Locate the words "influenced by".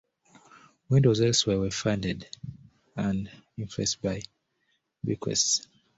3.55-4.23